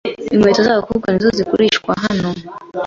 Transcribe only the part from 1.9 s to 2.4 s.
hano.